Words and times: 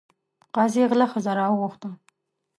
قاضي 0.55 0.81
غله 0.89 1.05
ښځه 1.11 1.31
راوغوښته. 1.39 1.89